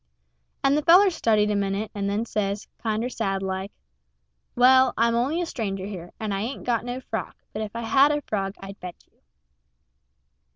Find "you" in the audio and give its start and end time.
9.05-9.19